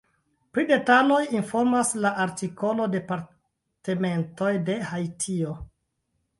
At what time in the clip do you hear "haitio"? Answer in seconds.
4.91-5.57